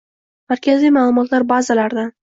[0.53, 2.13] markaziy ma’lumotlar bazalaridan;